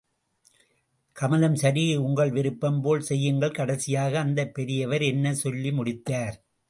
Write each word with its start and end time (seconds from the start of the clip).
கமலம் 1.15 1.55
சரி 1.55 1.95
உங்கள் 1.97 2.31
விருப்பம்போல் 2.31 2.99
செய்யுங்கள், 2.99 3.51
கடைசியாக 3.51 4.19
அந்தப் 4.19 4.53
பெரியவர் 4.53 5.01
என்ன 5.01 5.33
சொல்லி 5.35 5.71
முடித்தார்? 5.71 6.35